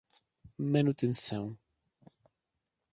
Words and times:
manutenção 0.71 1.59